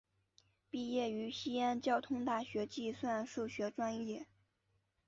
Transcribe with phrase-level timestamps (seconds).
[0.71, 4.25] 毕业于西安交通大学计算数学专业。